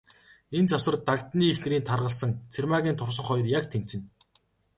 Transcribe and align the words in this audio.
Энэ 0.57 0.69
завсар, 0.71 0.95
Дагданы 1.07 1.45
эхнэрийн 1.53 1.87
таргалсан, 1.89 2.31
Цэрмаагийн 2.53 2.97
турсан 2.97 3.25
хоёр 3.27 3.47
яг 3.57 3.65
тэнцэнэ. 3.71 4.05